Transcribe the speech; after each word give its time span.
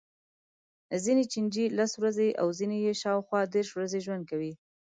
ځینې 1.03 1.23
چینجي 1.33 1.65
لس 1.77 1.91
ورځې 2.01 2.29
او 2.41 2.47
ځینې 2.59 2.77
یې 2.85 2.93
شاوخوا 3.01 3.39
دېرش 3.53 3.69
ورځې 3.73 3.99
ژوند 4.05 4.23
کوي. 4.29 4.53